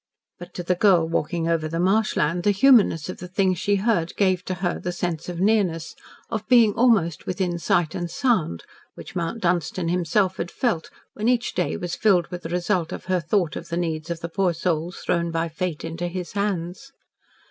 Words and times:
But, 0.39 0.55
to 0.55 0.63
the 0.63 0.73
girl 0.73 1.07
walking 1.07 1.47
over 1.47 1.67
the 1.67 1.79
marshland, 1.79 2.41
the 2.41 2.49
humanness 2.49 3.07
of 3.07 3.19
the 3.19 3.27
things 3.27 3.59
she 3.59 3.75
heard 3.75 4.15
gave 4.15 4.43
to 4.45 4.55
her 4.55 4.79
the 4.79 4.91
sense 4.91 5.29
of 5.29 5.39
nearness 5.39 5.93
of 6.31 6.47
being 6.47 6.73
almost 6.73 7.27
within 7.27 7.59
sight 7.59 7.93
and 7.93 8.09
sound 8.09 8.63
which 8.95 9.15
Mount 9.15 9.43
Dunstan 9.43 9.89
himself 9.89 10.37
had 10.37 10.49
felt, 10.49 10.89
when 11.13 11.29
each 11.29 11.53
day 11.53 11.77
was 11.77 11.93
filled 11.95 12.31
with 12.31 12.41
the 12.41 12.49
result 12.49 12.91
of 12.91 13.05
her 13.05 13.19
thought 13.19 13.55
of 13.55 13.69
the 13.69 13.77
needs 13.77 14.09
of 14.09 14.21
the 14.21 14.29
poor 14.29 14.55
souls 14.55 14.97
thrown 15.05 15.29
by 15.29 15.47
fate 15.49 15.85
into 15.85 16.07
his 16.07 16.31
hands. 16.31 16.91